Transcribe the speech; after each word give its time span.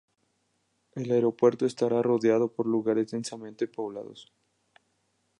El 0.95 1.11
aeropuerto 1.11 1.67
estará 1.67 2.01
rodeado 2.01 2.51
por 2.51 2.65
lugares 2.65 3.11
densamente 3.11 3.67
poblados. 3.67 4.33